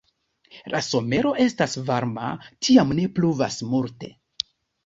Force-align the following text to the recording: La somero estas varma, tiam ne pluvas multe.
La 0.75 0.79
somero 0.85 1.33
estas 1.43 1.77
varma, 1.91 2.31
tiam 2.69 2.97
ne 3.01 3.07
pluvas 3.19 3.63
multe. 3.75 4.11